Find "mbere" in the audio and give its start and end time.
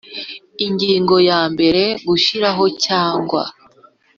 1.53-1.83